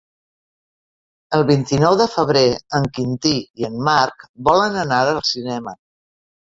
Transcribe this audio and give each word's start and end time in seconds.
El 1.39 1.45
vint-i-nou 1.49 1.99
de 2.01 2.09
febrer 2.15 2.43
en 2.81 2.89
Quintí 2.97 3.37
i 3.63 3.71
en 3.71 3.79
Marc 3.93 4.29
volen 4.53 4.83
anar 4.89 5.07
al 5.15 5.27
cinema. 5.35 5.81